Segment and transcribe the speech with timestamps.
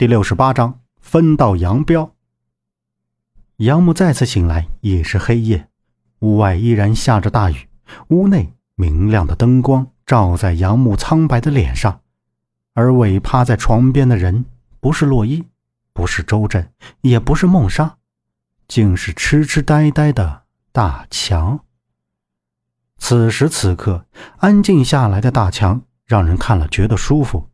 [0.00, 2.14] 第六十八章分道扬镳。
[3.56, 5.68] 杨木再次醒来，已是黑夜，
[6.20, 7.68] 屋外依然下着大雨。
[8.08, 12.00] 屋内明亮的灯光照在杨木苍白的脸上，
[12.72, 14.46] 而尾趴在床边的人
[14.80, 15.44] 不是洛伊，
[15.92, 16.72] 不是周震，
[17.02, 17.98] 也不是梦莎，
[18.66, 21.60] 竟是痴痴呆呆的大强。
[22.96, 24.06] 此时此刻，
[24.38, 27.50] 安静下来的大强让人看了觉得舒服。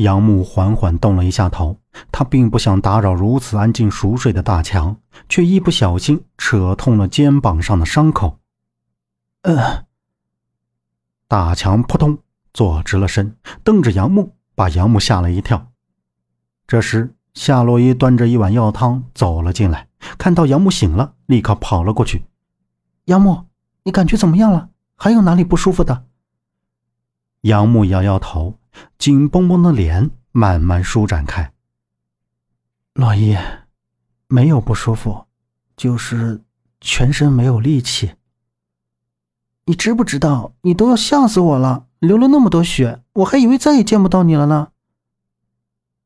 [0.00, 1.76] 杨木缓缓动了一下头，
[2.10, 4.96] 他并不想打扰如此安静熟睡的大强，
[5.28, 8.38] 却一不小心扯痛了肩膀上的伤口。
[9.42, 9.84] 呃，
[11.28, 12.18] 大强扑通
[12.54, 15.70] 坐直了身，瞪着杨木，把杨木吓了一跳。
[16.66, 22.24] 这时，夏洛伊端着一碗药汤走了进来，看到杨木醒了，立刻跑了过去
[23.04, 23.44] ：“杨木，
[23.82, 24.70] 你感觉怎么样了？
[24.96, 26.06] 还有哪里不舒服的？”
[27.42, 28.56] 杨木摇摇头。
[28.98, 31.52] 紧绷绷的脸慢慢舒展开。
[32.94, 33.36] 洛伊，
[34.26, 35.26] 没有不舒服，
[35.76, 36.42] 就是
[36.80, 38.12] 全身没有力气。
[39.66, 41.86] 你知不知道，你都要吓死我了！
[42.00, 44.68] 流了那么多血，我还以为再也见不到你了呢。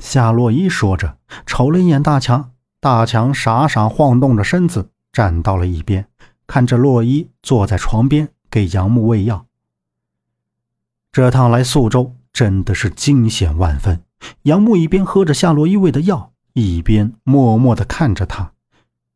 [0.00, 2.52] 夏洛伊说着，瞅了一眼大强。
[2.80, 6.08] 大强傻傻晃动着身子，站到了一边，
[6.46, 9.46] 看着洛伊坐在床边给杨木喂药。
[11.10, 12.14] 这趟来宿州。
[12.36, 14.02] 真的是惊险万分。
[14.42, 18.52] 杨木一边喝着夏洛伊喂的药，一边默默地看着他。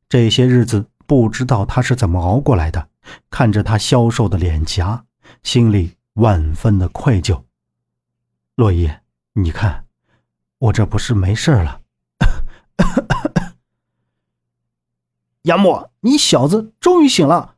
[0.09, 2.89] 这些日子不知道他是怎么熬过来的。
[3.29, 5.05] 看着他消瘦的脸颊，
[5.43, 7.43] 心里万分的愧疚。
[8.55, 8.91] 洛伊，
[9.35, 9.85] 你看，
[10.57, 11.83] 我这不是没事了？
[15.43, 17.57] 杨木，你小子终于醒了。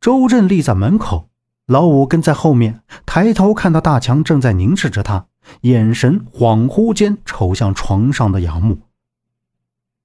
[0.00, 1.28] 周震立在门口。
[1.66, 5.26] 老五跟在后面，抬头看到大强正在凝视着他，
[5.62, 8.80] 眼神恍惚间瞅向床上的杨木。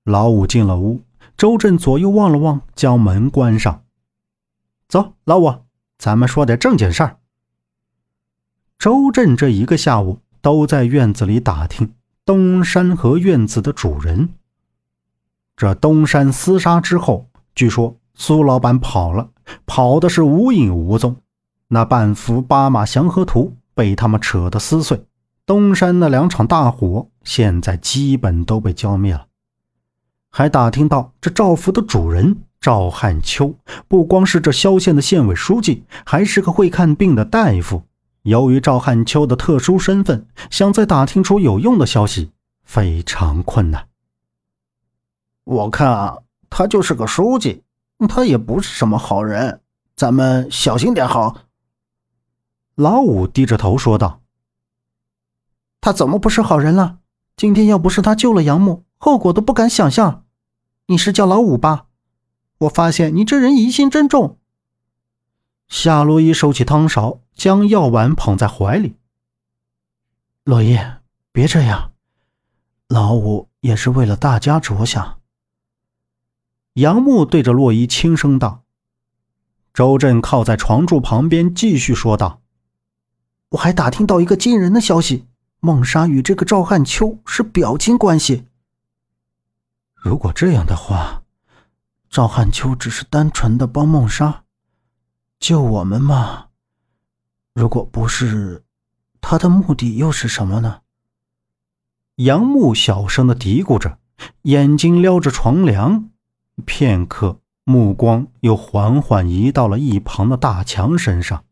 [0.06, 1.02] 老五进了屋，
[1.36, 3.84] 周震左右望了望，将门关上。
[4.88, 5.54] 走，老五，
[5.98, 7.18] 咱们说点正经事儿。
[8.78, 14.30] 周震这一个下午都在院子里打听东山和院子的主人。
[15.58, 19.32] 这东山厮杀之后，据说苏老板跑了，
[19.66, 21.18] 跑的是无影无踪。
[21.72, 25.06] 那半幅八马祥和图被他们扯得撕碎，
[25.46, 29.28] 东山那两场大火现在基本都被浇灭了。
[30.32, 33.54] 还打听到这赵府的主人赵汉秋，
[33.88, 37.84] 不光是这萧县的县委书记，还是个会看病的大夫。
[38.24, 42.32] 由于赵汉秋的特殊身份，想再打听出有用的消息
[42.64, 43.88] 非常困难。
[45.44, 46.18] 我看啊，
[46.50, 47.62] 他就是个书记，
[48.10, 49.62] 他也不是什么好人，
[49.96, 51.36] 咱们小心点好。
[52.80, 54.22] 老五低着头说道
[55.82, 57.00] ：“他怎么不是好人了？
[57.36, 60.26] 今天要不是他救了杨木，后果都不敢想象。
[60.86, 61.88] 你是叫老五吧？
[62.60, 64.40] 我发现你这人疑心真重。”
[65.68, 68.96] 夏洛伊收起汤勺，将药丸捧在怀里。
[70.46, 70.80] “洛伊，
[71.34, 71.92] 别这样，
[72.88, 75.20] 老五也是为了大家着想。”
[76.76, 78.64] 杨木对着洛伊轻声道。
[79.74, 82.40] 周震靠在床柱旁边，继续说道。
[83.50, 85.26] 我还打听到一个惊人的消息：
[85.60, 88.46] 孟莎与这个赵汉秋是表亲关系。
[89.96, 91.24] 如果这样的话，
[92.10, 94.44] 赵汉秋只是单纯的帮孟莎
[95.40, 96.48] 救我们吗？
[97.54, 98.64] 如果不是，
[99.20, 100.82] 他的目的又是什么呢？
[102.18, 103.98] 杨木小声的嘀咕着，
[104.44, 106.10] 眼睛撩着床梁，
[106.66, 111.46] 片刻，目光又缓缓移到了一旁的大强身上。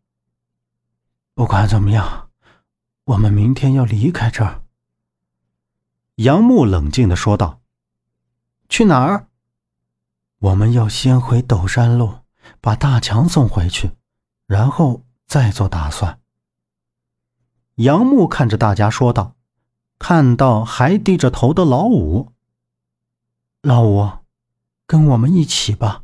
[1.38, 2.32] 不管怎么样，
[3.04, 4.64] 我们明天要离开这儿。”
[6.18, 7.62] 杨木冷静的说道。
[8.68, 9.28] “去哪儿？
[10.40, 12.22] 我们要先回斗山路，
[12.60, 13.92] 把大强送回去，
[14.48, 16.20] 然后再做打算。”
[17.86, 19.36] 杨木看着大家说道。
[20.00, 22.32] 看到还低着头的老五，
[23.62, 24.10] 老五，
[24.88, 26.04] 跟我们一起吧。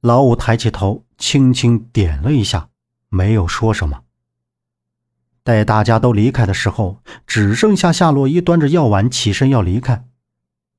[0.00, 2.70] 老五抬起头，轻轻点了一下。
[3.08, 4.02] 没有说什么。
[5.42, 10.04] 待大家都离开的时候，只剩下夏洛伊端着药丸起身要离开。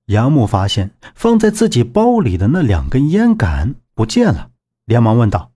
[0.07, 4.51] 杨木发现放在自己包里的那两根烟杆不见了，
[4.85, 5.51] 连忙问道：“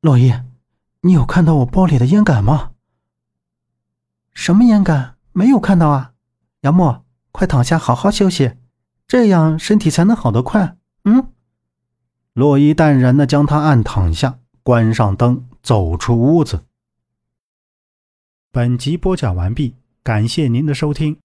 [0.00, 0.32] 洛伊，
[1.02, 2.70] 你有看到我包里的烟杆吗
[4.34, 5.16] ？”“什么烟杆？
[5.32, 6.12] 没有看到啊。
[6.62, 8.54] ”“杨木，快躺下，好好休息，
[9.06, 10.76] 这样身体才能好得快。
[11.04, 11.28] ”“嗯。”
[12.34, 15.48] 洛伊淡然的将他按躺下，关上灯。
[15.62, 16.64] 走出屋子。
[18.50, 19.82] 本集播讲完毕。
[20.04, 21.16] 感谢您的收听。